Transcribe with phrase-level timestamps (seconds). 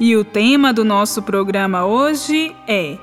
[0.00, 2.96] E o tema do nosso programa hoje é: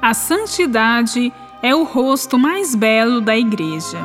[0.00, 3.98] A santidade é o rosto mais belo da Igreja.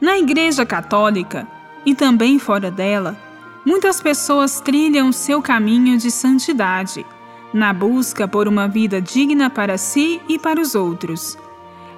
[0.00, 1.46] Na Igreja Católica
[1.86, 3.16] e também fora dela,
[3.64, 7.06] muitas pessoas trilham seu caminho de santidade,
[7.54, 11.38] na busca por uma vida digna para si e para os outros.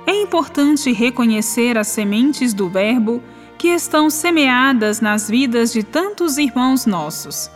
[0.07, 3.23] É importante reconhecer as sementes do Verbo
[3.59, 7.51] que estão semeadas nas vidas de tantos irmãos nossos.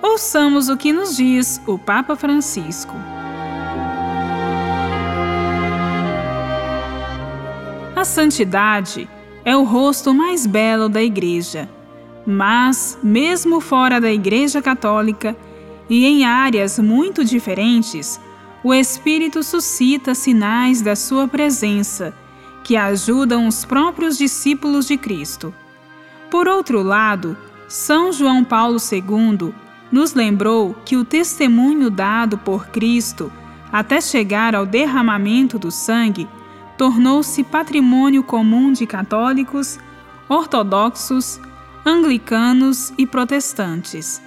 [0.00, 2.94] Ouçamos o que nos diz o Papa Francisco.
[7.96, 9.08] A santidade
[9.44, 11.68] é o rosto mais belo da Igreja,
[12.26, 15.36] mas, mesmo fora da Igreja Católica
[15.88, 18.20] e em áreas muito diferentes,
[18.62, 22.14] o Espírito suscita sinais da sua presença
[22.62, 25.54] que ajudam os próprios discípulos de Cristo.
[26.30, 27.36] Por outro lado,
[27.68, 29.54] São João Paulo II
[29.90, 33.32] nos lembrou que o testemunho dado por Cristo
[33.72, 36.28] até chegar ao derramamento do sangue
[36.76, 39.78] tornou-se patrimônio comum de católicos,
[40.28, 41.40] ortodoxos,
[41.84, 44.22] anglicanos e protestantes.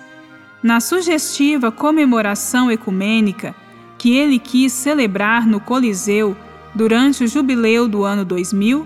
[0.61, 3.55] Na sugestiva comemoração ecumênica,
[4.03, 6.35] que ele quis celebrar no Coliseu
[6.75, 8.85] durante o jubileu do ano 2000,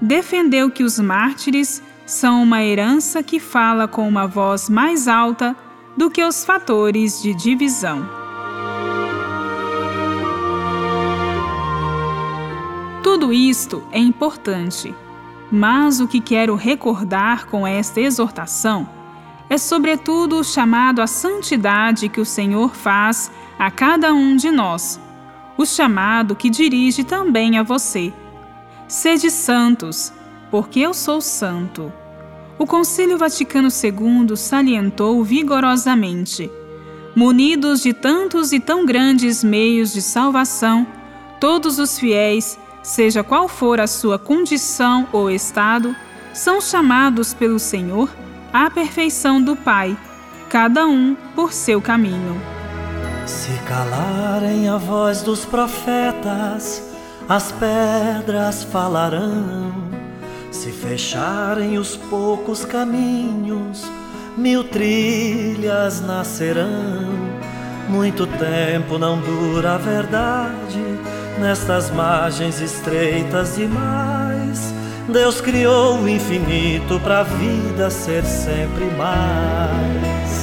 [0.00, 5.54] defendeu que os mártires são uma herança que fala com uma voz mais alta
[5.94, 8.08] do que os fatores de divisão.
[13.02, 14.94] Tudo isto é importante,
[15.52, 18.88] mas o que quero recordar com esta exortação
[19.48, 25.00] é, sobretudo, o chamado à santidade que o Senhor faz a cada um de nós,
[25.56, 28.12] o chamado que dirige também a você.
[28.88, 30.12] Sede santos,
[30.50, 31.92] porque eu sou santo.
[32.58, 36.50] O Concílio Vaticano II salientou vigorosamente:
[37.14, 40.86] munidos de tantos e tão grandes meios de salvação,
[41.40, 45.94] todos os fiéis, seja qual for a sua condição ou estado,
[46.32, 48.10] são chamados pelo Senhor
[48.52, 49.96] à perfeição do Pai,
[50.48, 52.53] cada um por seu caminho.
[53.26, 56.82] Se calarem a voz dos profetas,
[57.26, 59.72] as pedras falarão.
[60.50, 63.82] Se fecharem os poucos caminhos,
[64.36, 67.24] mil trilhas nascerão.
[67.88, 70.82] Muito tempo não dura a verdade
[71.40, 74.74] nestas margens estreitas demais.
[75.08, 80.33] Deus criou o infinito para a vida ser sempre mais.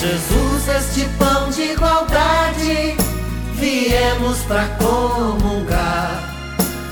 [0.00, 2.96] Jesus este pão de igualdade,
[3.52, 6.24] viemos para comungar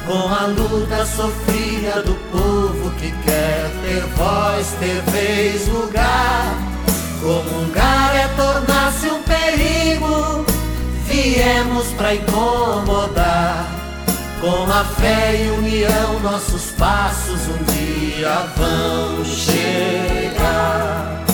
[0.07, 6.55] com a luta sofrida do povo que quer ter voz, ter vez, lugar.
[7.23, 10.45] Comungar é tornar-se um perigo,
[11.07, 13.67] viemos para incomodar
[14.39, 21.28] com a fé e união, nossos passos um dia vão chegar.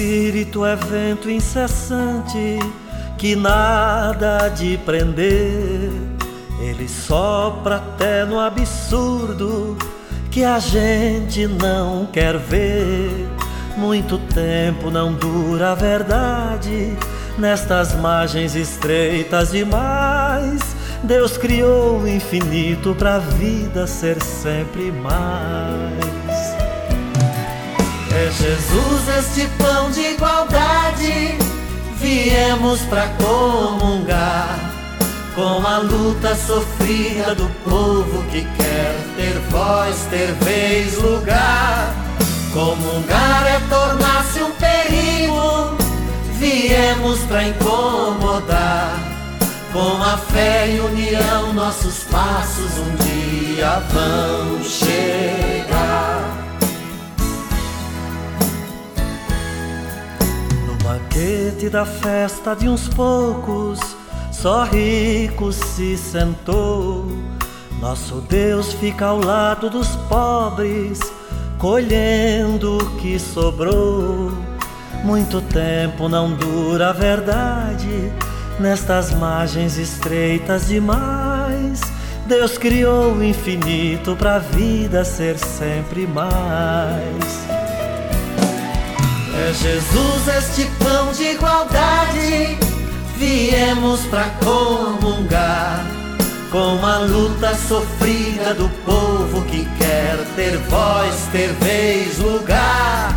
[0.00, 2.58] Espírito é vento incessante
[3.18, 5.90] que nada de prender.
[6.58, 9.76] Ele sopra até no absurdo
[10.30, 13.28] que a gente não quer ver.
[13.76, 16.96] Muito tempo não dura a verdade
[17.36, 20.62] nestas margens estreitas demais.
[21.02, 26.19] Deus criou o infinito para a vida ser sempre mais.
[28.38, 31.38] Jesus este pão de igualdade,
[31.96, 34.58] viemos para comungar
[35.34, 41.94] com a luta sofrida do povo que quer ter voz, ter vez, lugar.
[42.52, 45.80] Comungar é tornar-se um perigo
[46.40, 48.98] viemos para incomodar.
[49.72, 56.19] Com a fé e união, nossos passos um dia vão chegar.
[61.20, 63.78] Banquete da festa de uns poucos,
[64.32, 67.06] só rico se sentou.
[67.78, 70.98] Nosso Deus fica ao lado dos pobres,
[71.58, 74.32] colhendo o que sobrou.
[75.04, 78.10] Muito tempo não dura a verdade,
[78.58, 81.80] nestas margens estreitas demais.
[82.26, 87.59] Deus criou o infinito para a vida ser sempre mais.
[89.40, 92.58] É Jesus este pão de igualdade,
[93.16, 95.86] viemos para comungar
[96.50, 103.16] com a luta sofrida do povo que quer ter voz, ter vez, lugar.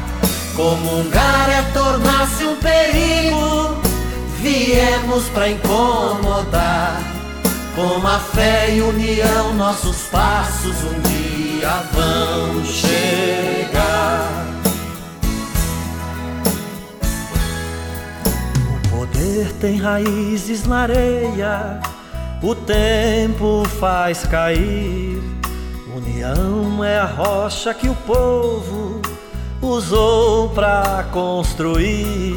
[0.56, 3.82] Comungar é tornar-se um perigo,
[4.40, 7.02] viemos para incomodar.
[7.76, 14.33] Com a fé e união, nossos passos um dia vão chegar.
[19.34, 21.80] Poder tem raízes na areia
[22.40, 25.20] o tempo faz cair.
[25.96, 29.02] União é a rocha que o povo
[29.60, 32.36] usou para construir.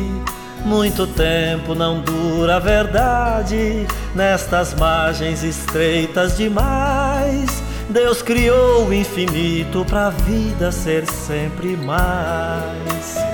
[0.64, 7.62] Muito tempo não dura a verdade nestas margens estreitas demais.
[7.90, 13.25] Deus criou o infinito para a vida ser sempre mais.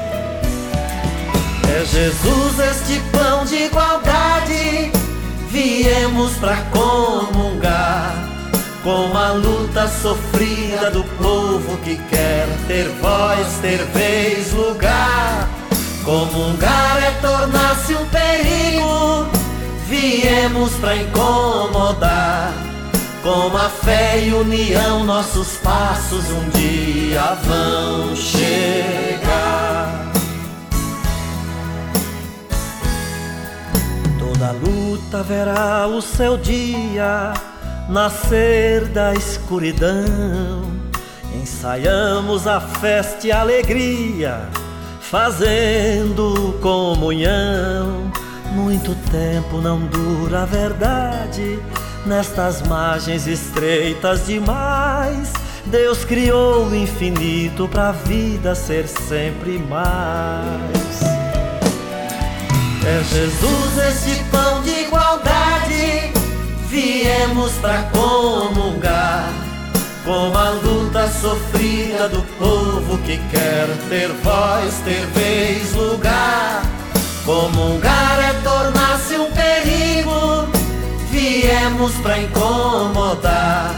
[1.85, 4.93] Jesus este pão de igualdade
[5.51, 8.33] viemos para comungar
[8.83, 15.49] com a luta sofrida do povo que quer ter voz, ter vez, lugar.
[16.05, 19.29] Comungar é tornar-se um perigo,
[19.87, 22.53] viemos para incomodar.
[23.23, 29.62] Com a fé e união, nossos passos um dia vão chegar.
[34.43, 37.33] Da luta verá o seu dia
[37.89, 40.65] nascer da escuridão.
[41.33, 44.49] Ensaiamos a festa e a alegria,
[45.01, 48.11] fazendo comunhão.
[48.51, 51.61] Muito tempo não dura a verdade,
[52.05, 55.33] nestas margens estreitas demais.
[55.67, 61.12] Deus criou o infinito para a vida ser sempre mais.
[62.85, 66.13] É Jesus esse pão de igualdade,
[66.69, 69.33] viemos para comungar
[70.05, 76.63] com a luta sofrida do povo que quer ter voz, ter vez, lugar.
[77.25, 80.49] Comungar é tornar-se um perigo,
[81.09, 83.75] viemos para incomodar.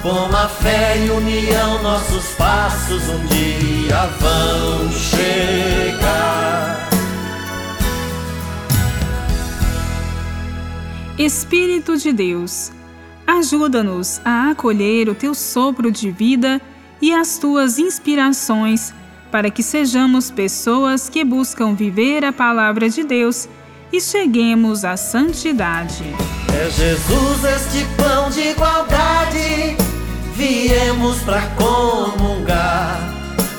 [0.00, 6.37] Com a fé e união, nossos passos um dia vão chegar.
[11.18, 12.70] Espírito de Deus,
[13.26, 16.60] ajuda-nos a acolher o teu sopro de vida
[17.02, 18.94] e as tuas inspirações,
[19.28, 23.48] para que sejamos pessoas que buscam viver a palavra de Deus
[23.92, 26.04] e cheguemos à santidade.
[26.54, 29.76] É Jesus este pão de igualdade,
[30.36, 33.12] viemos para comungar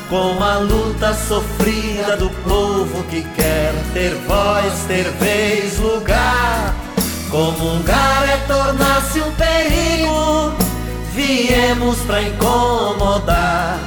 [0.10, 6.89] com a luta sofrida do povo que quer ter voz, ter vez, lugar
[7.30, 10.52] Comungar é tornar-se um perigo,
[11.14, 13.80] viemos para incomodar.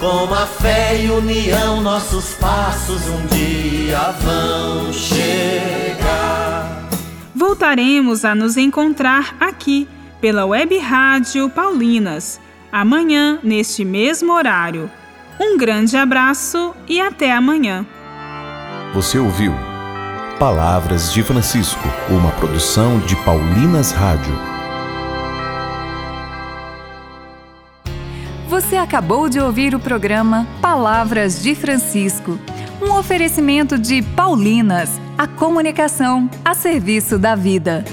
[0.00, 6.88] Com a fé e união, nossos passos um dia vão chegar.
[7.34, 9.86] Voltaremos a nos encontrar aqui
[10.18, 12.40] pela Web Rádio Paulinas,
[12.72, 14.90] amanhã, neste mesmo horário.
[15.38, 17.84] Um grande abraço e até amanhã.
[18.94, 19.69] Você ouviu?
[20.40, 24.32] Palavras de Francisco, uma produção de Paulinas Rádio.
[28.48, 32.38] Você acabou de ouvir o programa Palavras de Francisco,
[32.80, 37.84] um oferecimento de Paulinas, a comunicação a serviço da vida.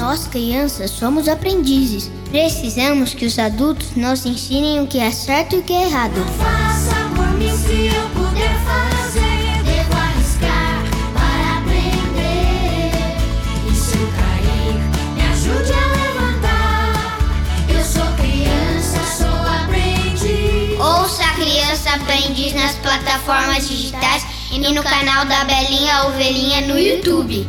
[0.00, 2.10] Nós, crianças, somos aprendizes.
[2.30, 6.24] Precisamos que os adultos nos ensinem o que é certo e o que é errado.
[6.38, 9.62] Faça por mim se eu puder fazer.
[9.62, 12.92] Devo arriscar para aprender.
[13.70, 14.80] E se eu cair,
[15.14, 17.18] me ajude a levantar.
[17.68, 20.80] Eu sou criança, sou aprendiz.
[20.80, 27.46] Ouça a Criança Aprendiz nas plataformas digitais e no canal da Belinha Ovelhinha no YouTube.